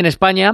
[0.00, 0.52] en España,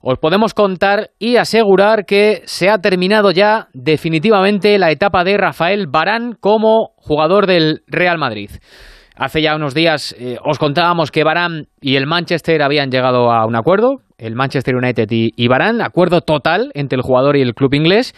[0.00, 5.86] os podemos contar y asegurar que se ha terminado ya definitivamente la etapa de Rafael
[5.88, 8.50] Barán como jugador del Real Madrid.
[9.16, 13.44] Hace ya unos días eh, os contábamos que Barán y el Manchester habían llegado a
[13.46, 17.54] un acuerdo, el Manchester United y, y Barán, acuerdo total entre el jugador y el
[17.54, 18.14] club inglés.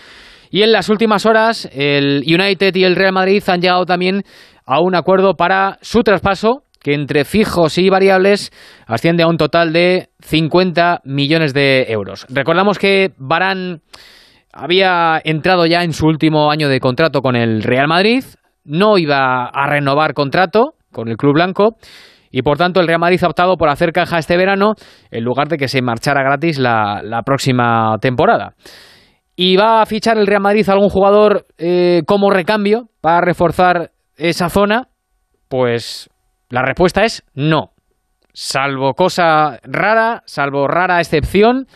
[0.50, 4.22] Y en las últimas horas el United y el Real Madrid han llegado también
[4.66, 8.50] a un acuerdo para su traspaso que entre fijos y variables
[8.86, 12.26] asciende a un total de 50 millones de euros.
[12.28, 13.82] Recordamos que Barán
[14.52, 18.24] había entrado ya en su último año de contrato con el Real Madrid,
[18.64, 21.76] no iba a renovar contrato con el Club Blanco
[22.30, 24.74] y por tanto el Real Madrid ha optado por hacer caja este verano
[25.10, 28.54] en lugar de que se marchara gratis la, próxima temporada.
[29.36, 33.90] ¿Y va a fichar el Real Madrid a algún jugador eh, como recambio para reforzar
[34.16, 34.88] esa zona?
[35.48, 36.10] Pues
[36.50, 37.72] la respuesta es no.
[38.32, 41.66] Salvo cosa rara, salvo rara excepción,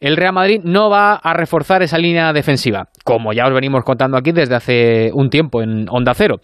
[0.00, 4.16] el Real Madrid no va a reforzar esa línea defensiva, como ya os venimos contando
[4.16, 6.36] aquí desde hace un tiempo en Onda Cero.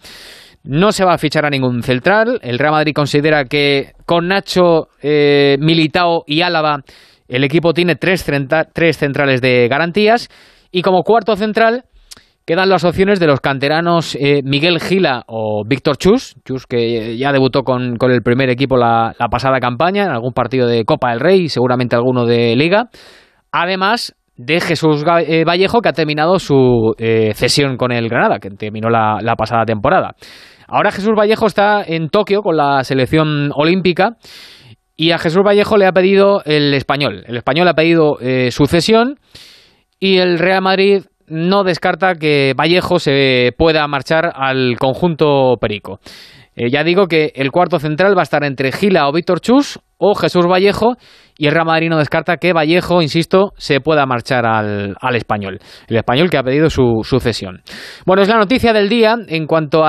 [0.63, 2.39] No se va a fichar a ningún central.
[2.43, 6.83] El Real Madrid considera que con Nacho, eh, Militao y Álava
[7.27, 8.25] el equipo tiene tres,
[8.73, 10.27] tres centrales de garantías.
[10.71, 11.85] Y como cuarto central
[12.45, 17.31] Quedan las opciones de los canteranos eh, Miguel Gila o Víctor Chus, Chus que ya
[17.31, 21.49] debutó con, el primer equipo la, pasada campaña, en algún partido de Copa del Rey
[21.49, 22.89] seguramente alguno de Liga.
[23.51, 28.49] Además de Jesús eh, Vallejo, que ha terminado su eh, cesión con el Granada, que
[28.49, 30.15] terminó la, pasada temporada.
[30.67, 34.17] Ahora Jesús Vallejo está en Tokio con la selección olímpica.
[34.97, 37.23] Y a Jesús Vallejo le ha pedido el español.
[37.27, 38.17] El español ha pedido
[38.51, 39.15] su cesión
[39.99, 45.99] y el Real Madrid no descarta que Vallejo se pueda marchar al conjunto Perico.
[46.55, 49.79] Eh, ya digo que el cuarto central va a estar entre Gila o Víctor Chus
[49.97, 50.95] o Jesús Vallejo
[51.37, 55.59] y el Real Madrid no descarta que Vallejo, insisto, se pueda marchar al, español.
[55.87, 57.61] El español que ha pedido su sucesión.
[58.05, 59.79] Bueno, es la noticia del día en cuanto a